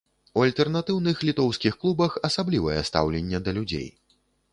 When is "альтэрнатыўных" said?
0.43-1.19